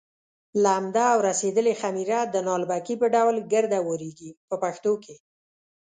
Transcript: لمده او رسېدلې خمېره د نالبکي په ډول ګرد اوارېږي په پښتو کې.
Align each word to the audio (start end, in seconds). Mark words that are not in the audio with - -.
لمده 0.63 1.03
او 1.13 1.19
رسېدلې 1.29 1.73
خمېره 1.81 2.19
د 2.33 2.35
نالبکي 2.47 2.95
په 3.01 3.07
ډول 3.15 3.35
ګرد 3.51 3.71
اوارېږي 3.81 4.29
په 4.49 4.55
پښتو 4.63 4.93
کې. 5.03 5.15